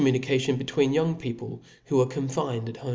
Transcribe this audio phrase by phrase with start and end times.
[0.01, 2.89] munication between young people, who are confined 7.